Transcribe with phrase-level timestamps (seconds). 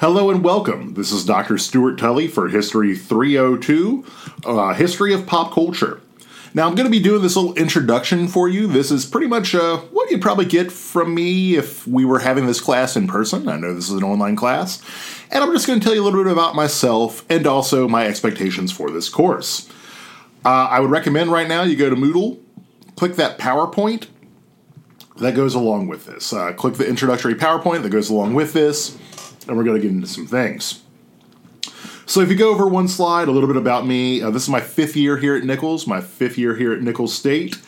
[0.00, 0.94] Hello and welcome.
[0.94, 1.58] This is Dr.
[1.58, 4.04] Stuart Tully for History 302,
[4.44, 6.00] uh, History of Pop Culture.
[6.54, 8.68] Now, I'm going to be doing this little introduction for you.
[8.68, 12.46] This is pretty much uh, what you'd probably get from me if we were having
[12.46, 13.48] this class in person.
[13.48, 14.80] I know this is an online class.
[15.32, 18.06] And I'm just going to tell you a little bit about myself and also my
[18.06, 19.68] expectations for this course.
[20.44, 22.38] Uh, I would recommend right now you go to Moodle,
[22.94, 24.06] click that PowerPoint
[25.16, 26.32] that goes along with this.
[26.32, 28.96] Uh, click the introductory PowerPoint that goes along with this
[29.48, 30.82] and we're going to get into some things.
[32.06, 34.22] So, if you go over one slide, a little bit about me.
[34.22, 37.14] Uh, this is my fifth year here at Nicholls, my fifth year here at Nicholls
[37.14, 37.60] State.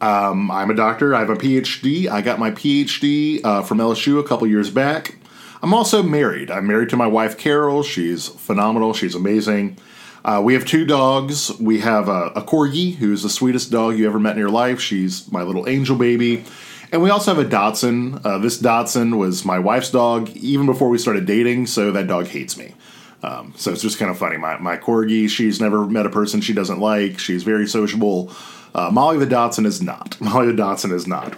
[0.00, 1.14] Um, I'm a doctor.
[1.14, 2.08] I have a PhD.
[2.08, 5.16] I got my PhD uh, from LSU a couple years back.
[5.62, 6.50] I'm also married.
[6.50, 7.82] I'm married to my wife, Carol.
[7.82, 8.92] She's phenomenal.
[8.92, 9.78] She's amazing.
[10.24, 11.56] Uh, we have two dogs.
[11.58, 14.80] We have a, a corgi, who's the sweetest dog you ever met in your life.
[14.80, 16.44] She's my little angel baby.
[16.92, 18.24] And we also have a Dachshund.
[18.24, 22.26] Uh, this Dachshund was my wife's dog even before we started dating, so that dog
[22.26, 22.74] hates me.
[23.22, 24.36] Um, so it's just kind of funny.
[24.36, 27.18] My, my corgi, she's never met a person she doesn't like.
[27.18, 28.32] She's very sociable.
[28.74, 30.16] Uh, Molly the Dachshund is not.
[30.20, 31.36] Molly the Dachshund is not.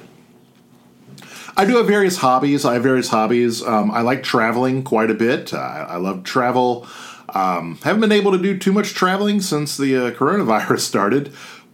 [1.56, 2.64] I do have various hobbies.
[2.64, 3.62] I have various hobbies.
[3.64, 5.52] Um, I like traveling quite a bit.
[5.52, 6.86] Uh, I love travel.
[7.34, 11.32] Um, haven't been able to do too much traveling since the uh, coronavirus started,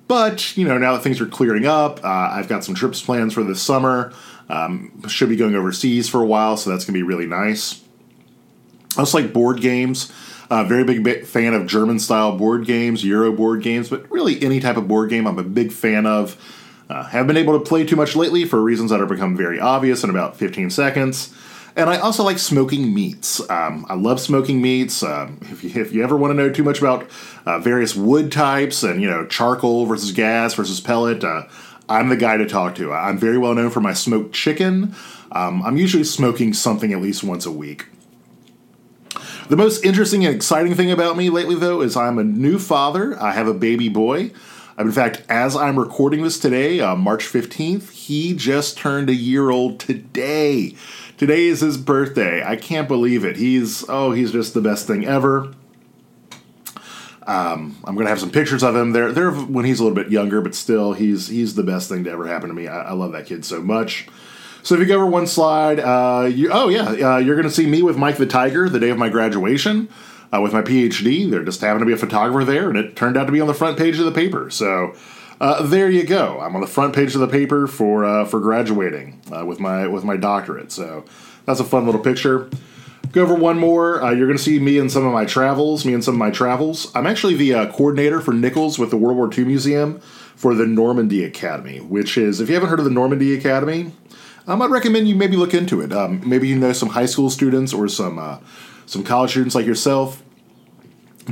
[0.09, 3.33] but you know, now that things are clearing up, uh, I've got some trips plans
[3.35, 4.13] for this summer.
[4.49, 7.83] Um, should be going overseas for a while, so that's going to be really nice.
[8.97, 10.13] I also like board games.
[10.51, 14.61] Uh, very big fan of German style board games, Euro board games, but really any
[14.61, 16.37] type of board game I'm a big fan of.
[16.89, 19.59] Uh, have been able to play too much lately for reasons that have become very
[19.59, 21.35] obvious in about 15 seconds.
[21.77, 23.41] And I also like smoking meats.
[23.51, 25.03] Um, I love smoking meats.
[25.03, 27.09] Uh, if, you, if you ever want to know too much about
[27.47, 31.45] uh, various wood types and you know charcoal versus gas versus pellet, uh,
[31.89, 32.93] I'm the guy to talk to.
[32.93, 34.95] I'm very well known for my smoked chicken.
[35.33, 37.87] Um, I'm usually smoking something at least once a week.
[39.49, 43.21] The most interesting and exciting thing about me lately, though, is I'm a new father.
[43.21, 44.31] I have a baby boy.
[44.79, 49.51] In fact, as I'm recording this today, uh, March 15th, he just turned a year
[49.51, 50.75] old today.
[51.17, 52.43] Today is his birthday.
[52.45, 53.37] I can't believe it.
[53.37, 55.55] He's oh, he's just the best thing ever.
[57.27, 58.91] Um, I'm gonna have some pictures of him.
[58.91, 62.03] There, there when he's a little bit younger, but still, he's he's the best thing
[62.05, 62.67] to ever happen to me.
[62.67, 64.09] I, I love that kid so much.
[64.65, 67.67] So if you go over one slide, uh, you, oh yeah, uh, you're gonna see
[67.67, 69.89] me with Mike the Tiger the day of my graduation
[70.35, 71.31] uh, with my PhD.
[71.31, 73.47] There just happened to be a photographer there, and it turned out to be on
[73.47, 74.51] the front page of the paper.
[74.51, 74.95] So
[75.41, 76.41] uh, there you go.
[76.41, 79.87] I'm on the front page of the paper for uh, for graduating uh, with my
[79.87, 80.73] with my doctorate.
[80.73, 81.05] So
[81.47, 82.51] that's a fun little picture.
[83.13, 84.03] Go over one more.
[84.03, 85.85] Uh, you're going to see me in some of my travels.
[85.85, 86.91] Me and some of my travels.
[86.97, 90.01] I'm actually the uh, coordinator for Nicholls with the World War II Museum
[90.35, 93.93] for the Normandy Academy, which is if you haven't heard of the Normandy Academy,
[94.49, 95.93] um, I'd recommend you maybe look into it.
[95.93, 98.39] Um, maybe you know some high school students or some uh,
[98.87, 100.24] some college students like yourself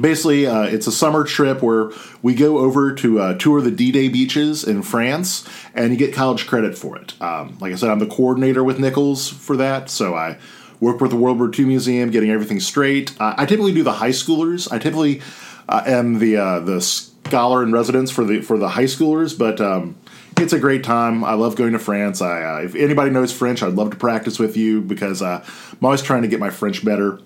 [0.00, 1.90] basically uh, it's a summer trip where
[2.22, 6.46] we go over to uh, tour the d-day beaches in france and you get college
[6.46, 10.14] credit for it um, like i said i'm the coordinator with nicholls for that so
[10.14, 10.38] i
[10.80, 13.92] work with the world war ii museum getting everything straight uh, i typically do the
[13.92, 15.20] high schoolers i typically
[15.68, 19.60] uh, am the uh, the scholar in residence for the for the high schoolers but
[19.60, 19.96] um,
[20.38, 21.24] it's a great time.
[21.24, 22.20] I love going to France.
[22.20, 25.42] I, uh, if anybody knows French, I'd love to practice with you because I'm
[25.82, 27.20] always trying to get my French better.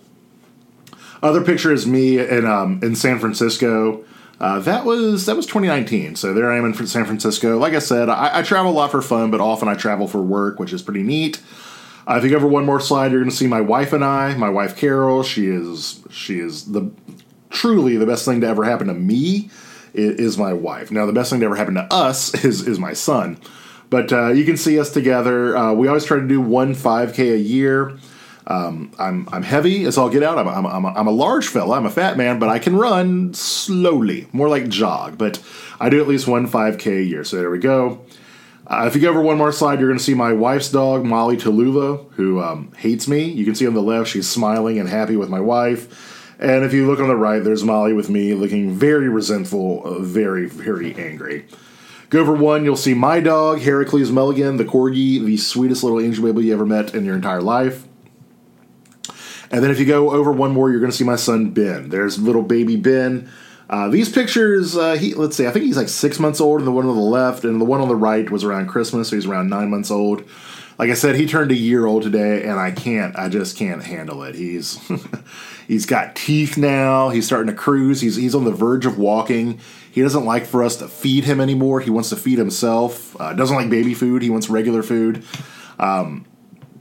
[1.26, 4.04] Other picture is me in um, in San Francisco.
[4.38, 6.14] Uh, that was that was 2019.
[6.14, 7.58] So there I am in San Francisco.
[7.58, 10.22] Like I said, I, I travel a lot for fun, but often I travel for
[10.22, 11.42] work, which is pretty neat.
[12.06, 14.04] Uh, if you go over one more slide, you're going to see my wife and
[14.04, 14.36] I.
[14.36, 15.24] My wife Carol.
[15.24, 16.92] She is she is the
[17.50, 19.50] truly the best thing to ever happen to me
[19.94, 20.92] is, my wife.
[20.92, 23.38] Now the best thing to ever happen to us is is my son.
[23.90, 25.56] But uh, you can see us together.
[25.56, 27.98] Uh, we always try to do one 5K a year.
[28.48, 30.38] Um, I'm I'm heavy as all get out.
[30.38, 31.76] I'm I'm I'm a, I'm a large fella.
[31.76, 35.18] I'm a fat man, but I can run slowly, more like jog.
[35.18, 35.42] But
[35.80, 37.24] I do at least one 5K a year.
[37.24, 38.04] So there we go.
[38.68, 41.04] Uh, if you go over one more slide, you're going to see my wife's dog,
[41.04, 43.24] Molly Tallulah, who um, hates me.
[43.24, 46.34] You can see on the left, she's smiling and happy with my wife.
[46.40, 50.00] And if you look on the right, there's Molly with me looking very resentful, uh,
[50.00, 51.46] very, very angry.
[52.10, 56.24] Go over one, you'll see my dog, Heracles Mulligan, the corgi, the sweetest little angel
[56.24, 57.86] baby you ever met in your entire life.
[59.50, 61.88] And then if you go over one more, you're going to see my son Ben.
[61.88, 63.30] There's little baby Ben.
[63.68, 66.66] Uh, these pictures, uh, he let's see, I think he's like six months old, and
[66.66, 69.16] the one on the left and the one on the right was around Christmas, so
[69.16, 70.24] he's around nine months old.
[70.78, 73.82] Like I said, he turned a year old today, and I can't, I just can't
[73.82, 74.34] handle it.
[74.36, 74.78] He's
[75.68, 77.08] he's got teeth now.
[77.08, 78.00] He's starting to cruise.
[78.00, 79.58] He's he's on the verge of walking.
[79.90, 81.80] He doesn't like for us to feed him anymore.
[81.80, 83.18] He wants to feed himself.
[83.20, 84.22] Uh, doesn't like baby food.
[84.22, 85.24] He wants regular food.
[85.78, 86.26] Um,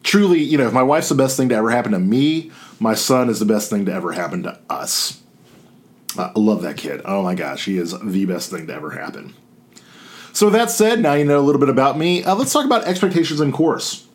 [0.05, 2.93] truly, you know, if my wife's the best thing to ever happen to me, My
[2.93, 5.21] son is the best thing to ever happen to us.
[6.17, 7.01] Uh, I love that kid.
[7.05, 9.33] Oh my gosh, he is the best thing to ever happen.
[10.33, 12.23] So, that said, now you know a little bit about me.
[12.23, 14.05] Uh, let's talk about expectations in course.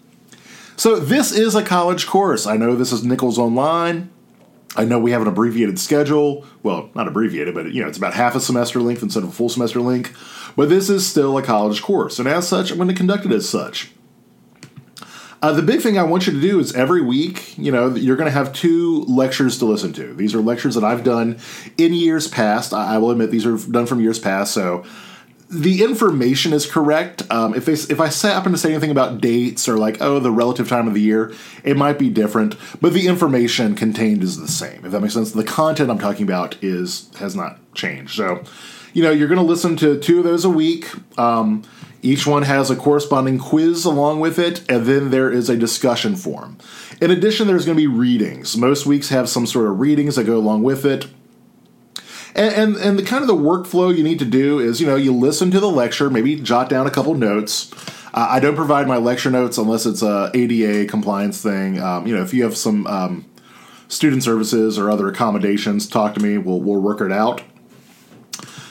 [0.76, 2.46] So, this is a college course.
[2.46, 4.10] I know this is Nicholls Online.
[4.76, 6.44] I know we have an abbreviated schedule.
[6.62, 9.32] Well, not abbreviated, but you know, it's about half a semester length instead of a
[9.32, 10.14] full semester length.
[10.54, 13.32] But this is still a college course, and as such, I'm going to conduct it
[13.32, 13.90] as such.
[15.42, 18.16] Uh, the big thing I want you to do is every week, you know, you're
[18.16, 20.12] going to have two lectures to listen to.
[20.12, 21.38] These are lectures that I've done
[21.78, 22.74] in years past.
[22.74, 24.84] I, I will admit these are done from years past, so
[25.50, 27.22] the information is correct.
[27.30, 30.30] Um, if they, if I happen to say anything about dates or like oh the
[30.30, 31.34] relative time of the year,
[31.64, 34.84] it might be different, but the information contained is the same.
[34.84, 38.14] If that makes sense, the content I'm talking about is has not changed.
[38.14, 38.44] So,
[38.92, 40.88] you know, you're going to listen to two of those a week.
[41.18, 41.64] Um,
[42.02, 46.16] each one has a corresponding quiz along with it, and then there is a discussion
[46.16, 46.58] forum.
[47.00, 48.56] In addition, there's going to be readings.
[48.56, 51.08] Most weeks have some sort of readings that go along with it.
[52.34, 54.96] And, and, and the kind of the workflow you need to do is you know
[54.96, 57.72] you listen to the lecture, maybe jot down a couple notes.
[58.14, 61.80] Uh, I don't provide my lecture notes unless it's a ADA compliance thing.
[61.80, 63.24] Um, you know, if you have some um,
[63.88, 66.38] student services or other accommodations, talk to me.
[66.38, 67.42] We'll we'll work it out.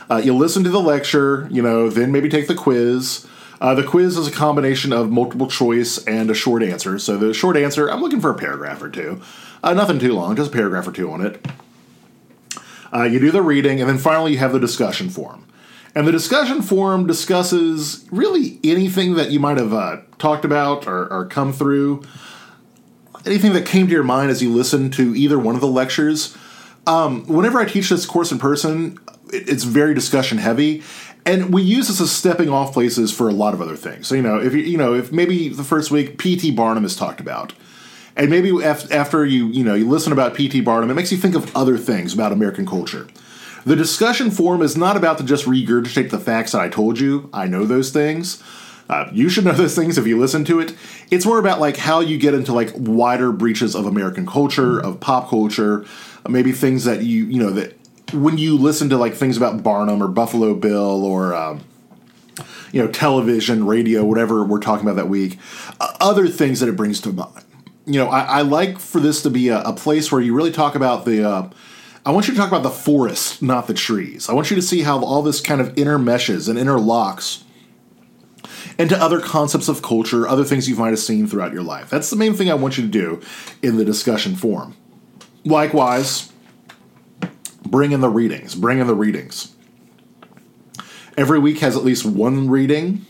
[0.10, 3.28] Uh, you listen to the lecture, you know, then maybe take the quiz.
[3.62, 6.98] Uh, the quiz is a combination of multiple choice and a short answer.
[6.98, 9.22] So the short answer, I'm looking for a paragraph or two.
[9.62, 11.46] Uh, nothing too long, just a paragraph or two on it.
[12.92, 15.46] Uh, you do the reading, and then finally you have the discussion forum.
[15.94, 21.12] And the discussion forum discusses really anything that you might have uh, talked about or,
[21.12, 22.04] or, come through,
[23.26, 26.38] anything that came to your mind as you listened to either one of the lectures.
[26.88, 28.98] Um, whenever I teach this course in person,
[29.32, 30.84] it's very discussion heavy,
[31.26, 34.08] and we use this as stepping off places for a lot of other things.
[34.08, 36.52] So you know, if you you know, if maybe the first week P.T.
[36.52, 37.54] Barnum is talked about
[38.20, 40.62] and maybe after you you know you listen about P.T.
[40.62, 43.08] Barnum, it makes you think of other things about American culture.
[43.66, 47.30] The discussion forum is not about to just regurgitate the facts that I told you.
[47.34, 48.44] I know those things.
[48.90, 50.76] Uh, you should know those things if you listen to it.
[51.12, 55.00] It's more about like how you get into like wider breaches of American culture, of
[55.00, 55.86] pop culture,
[56.28, 57.79] maybe things that you you know that
[58.14, 61.64] when you listen to like things about Barnum or Buffalo Bill or um,
[62.72, 65.38] you know television, radio, whatever we're talking about that week,
[65.80, 67.46] uh, other things that it brings to mind
[67.90, 70.52] you know, I, I, like for this to be a, a, place where you really
[70.52, 71.28] talk about the.
[71.28, 71.50] Uh,
[72.06, 74.30] I want you to talk about the forest, not the trees.
[74.30, 77.44] I want you to see how all this kind of intermeshes and interlocks
[78.78, 81.90] into other concepts of culture, other things you might have seen throughout your life.
[81.90, 83.22] That's the main thing I want you to do
[83.64, 84.78] in the discussion forum.
[85.44, 86.32] Likewise,
[87.66, 88.56] bring in the readings.
[88.56, 89.56] Bring in the readings.
[91.18, 93.06] Every week has at least one reading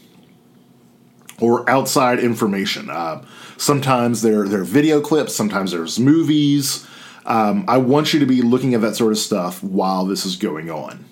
[1.39, 2.89] or outside information.
[2.89, 3.23] Uh,
[3.59, 6.87] Sometimes they're, they're video clips, sometimes there's movies.
[7.25, 10.37] Um, I want you to be looking at that sort of stuff while this is
[10.37, 11.03] going on.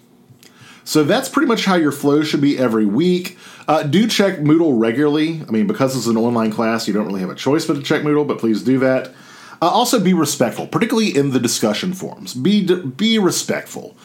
[0.86, 3.38] So that's pretty much how your flow should be every week.
[3.68, 5.42] Uh, do check Moodle regularly.
[5.46, 7.84] I mean, because it's an online class, you don't really have a choice but to
[7.84, 9.14] check Moodle, but please do that.
[9.62, 12.34] Uh, also, be respectful, particularly in the discussion forums.
[12.34, 13.96] Be be respectful.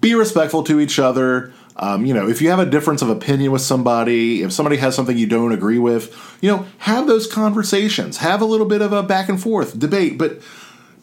[0.00, 1.52] Be respectful to each other.
[1.76, 4.94] Um, you know, if you have a difference of opinion with somebody, if somebody has
[4.94, 8.18] something you don't agree with, you know, have those conversations.
[8.18, 10.40] Have a little bit of a back and forth debate, but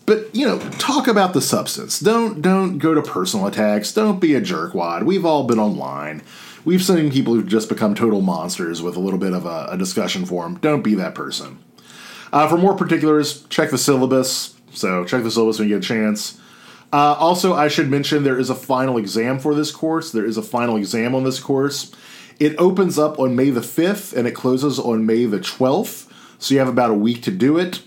[0.05, 1.99] but you know, talk about the substance.
[1.99, 3.93] Don't don't go to personal attacks.
[3.93, 5.03] Don't be a jerkwad.
[5.03, 6.21] We've all been online.
[6.65, 9.77] We've seen people who've just become total monsters with a little bit of a, a
[9.77, 10.57] discussion forum.
[10.61, 11.59] Don't be that person.
[12.33, 14.55] Uh, for more particulars, check the syllabus.
[14.73, 16.39] So check the syllabus when you get a chance.
[16.91, 20.11] Uh, also, I should mention there is a final exam for this course.
[20.11, 21.91] There is a final exam on this course.
[22.39, 26.11] It opens up on May the 5th and it closes on May the 12th.
[26.39, 27.83] So you have about a week to do it.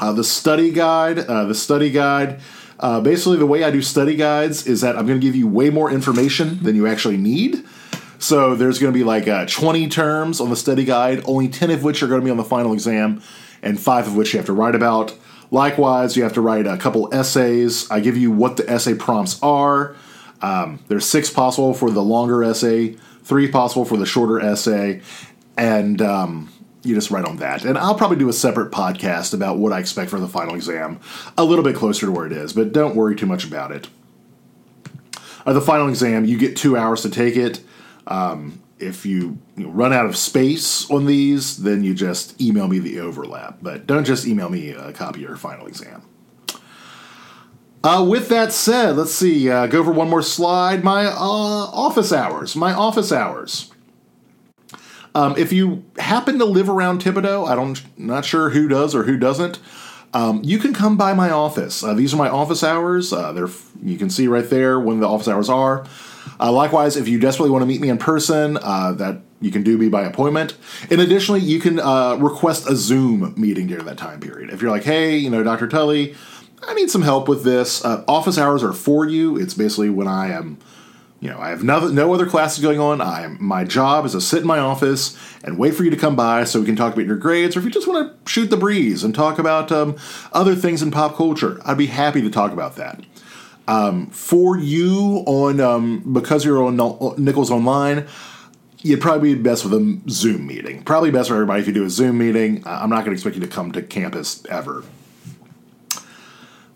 [0.00, 2.40] Uh, the study guide, uh, the study guide.
[2.80, 5.46] Uh, basically, the way I do study guides is that I'm going to give you
[5.46, 7.64] way more information than you actually need.
[8.20, 11.70] So there's going to be like uh, 20 terms on the study guide, only 10
[11.70, 13.22] of which are going to be on the final exam,
[13.62, 15.14] and five of which you have to write about.
[15.50, 17.90] Likewise, you have to write a couple essays.
[17.90, 19.96] I give you what the essay prompts are.
[20.42, 25.00] Um, there's six possible for the longer essay, three possible for the shorter essay,
[25.56, 27.64] and um, you just write on that.
[27.64, 31.00] And I'll probably do a separate podcast about what I expect for the final exam,
[31.38, 33.88] a little bit closer to where it is, but don't worry too much about it.
[35.46, 37.60] The final exam, you get two hours to take it.
[38.10, 43.00] Um, if you, run out of space on these, then you just email me the
[43.00, 43.58] overlap.
[43.62, 46.02] But don't just email me a copy of your final exam.
[47.82, 49.48] Uh, with that said, let's see.
[49.48, 50.84] Uh, go over one more slide.
[50.84, 52.56] My uh, office hours.
[52.56, 53.70] My office hours.
[55.14, 59.04] Um, if you happen to live around Thibodaux, I don't, not sure who does or
[59.04, 59.58] who doesn't,
[60.12, 61.82] um, you can come by my office.
[61.82, 63.12] Uh, these are my office hours.
[63.12, 63.48] Uh, they're
[63.82, 65.86] you can see right there when the office hours are.
[66.38, 69.62] Uh, likewise, if you desperately want to meet me in person, uh, that you can
[69.62, 70.56] do me by appointment.
[70.90, 74.50] And additionally, you can uh, request a Zoom meeting during that time period.
[74.50, 75.66] If you're like, hey, you know, Dr.
[75.66, 76.14] Tully,
[76.62, 77.84] I need some help with this.
[77.84, 79.36] Uh, office hours are for you.
[79.36, 80.58] It's basically when I am,
[81.20, 83.00] you know, I have no, no other classes going on.
[83.00, 85.96] I am my job is to sit in my office and wait for you to
[85.96, 88.30] come by so we can talk about your grades, or if you just want to
[88.30, 89.96] shoot the breeze and talk about um,
[90.32, 93.00] other things in pop culture, I'd be happy to talk about that.
[93.70, 96.76] Um, for you on um, because you're on
[97.22, 98.08] Nicholls Online,
[98.78, 100.82] you'd probably be best with a Zoom meeting.
[100.82, 102.64] Probably best for everybody if you do a Zoom meeting.
[102.66, 104.82] I'm not going to expect you to come to campus ever.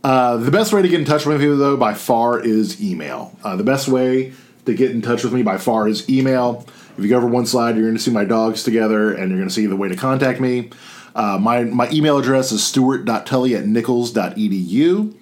[0.04, 3.36] Uh, the best way to get in touch with me, though, by far is email.
[3.42, 4.32] Uh, the best way
[4.64, 6.64] to get in touch with me by far is email.
[6.96, 9.38] If you go over one slide, you're going to see my dogs together, and you're
[9.38, 10.70] going to see the way to contact me.
[11.16, 15.16] Uh, my, my email address is stuart.tully at nicholls.edu.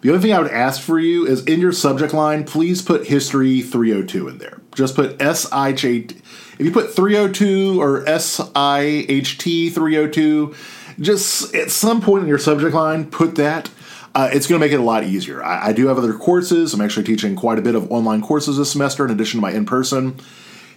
[0.00, 3.06] The only thing I would ask for you is in your subject line, please put
[3.06, 4.60] History 302 in there.
[4.74, 6.22] Just put SIH.
[6.58, 10.54] If you put 302 or SIHT 302,
[11.00, 13.70] just at some point in your subject line, put that.
[14.14, 15.44] Uh, it's going to make it a lot easier.
[15.44, 16.74] I, I, do have other courses.
[16.74, 19.52] I'm actually teaching quite a bit of online courses this semester in addition to my
[19.52, 20.18] in person.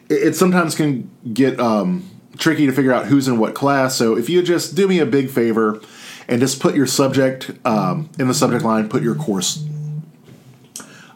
[0.09, 3.95] It, it, sometimes can get um, tricky to figure out who's in what class.
[3.95, 5.81] So if you just do me a big favor,
[6.27, 9.65] and just put your subject um, in the subject line, put your course.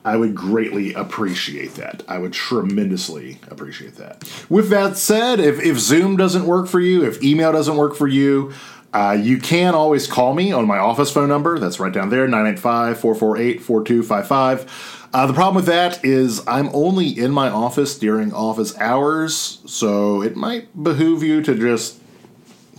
[0.06, 2.04] I would greatly appreciate that.
[2.08, 4.24] I would tremendously appreciate that.
[4.50, 8.08] With that said, if, if Zoom doesn't work for you, if email doesn't work for
[8.08, 8.54] you,
[8.94, 11.58] uh, you can always call me on my office phone number.
[11.58, 15.10] That's right down there 985 448 4255.
[15.12, 20.22] Uh, the problem with that is I'm only in my office during office hours, so
[20.22, 22.00] it might behoove you to just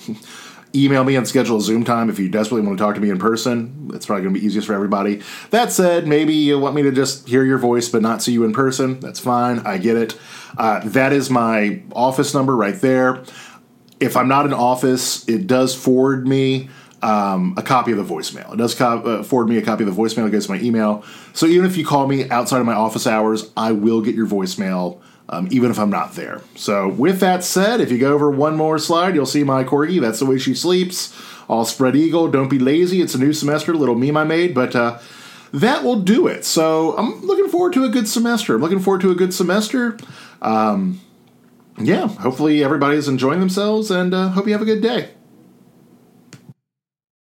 [0.85, 3.11] email me and schedule a Zoom time if you desperately want to talk to me
[3.11, 3.90] in person.
[3.95, 5.23] It's probably going to be easiest for everybody.
[5.50, 8.45] That said, maybe you want me to just hear your voice but not see you
[8.45, 9.00] in person.
[9.00, 9.61] That's fine.
[9.61, 10.18] I get it.
[10.56, 13.25] Uh, that is my office number right there.
[13.99, 16.68] If I'm not in office, it does forward me
[17.02, 18.54] um, a copy of the voicemail.
[18.54, 20.26] It does co- uh, forward me a copy of the voicemail.
[20.26, 21.04] It goes my email.
[21.32, 24.26] So even if you call me outside of my office hours, I will get your
[24.26, 26.40] voicemail um, even if I'm not there.
[26.54, 30.00] So, with that said, if you go over one more slide, you'll see my corgi.
[30.00, 31.16] That's the way she sleeps.
[31.48, 32.28] All spread eagle.
[32.28, 33.00] Don't be lazy.
[33.00, 33.74] It's a new semester.
[33.74, 34.98] Little meme I made, but uh,
[35.52, 36.44] that will do it.
[36.44, 38.54] So, I'm looking forward to a good semester.
[38.54, 39.98] I'm looking forward to a good semester.
[40.42, 41.00] Um,
[41.78, 45.10] yeah, hopefully everybody's enjoying themselves, and uh, hope you have a good day.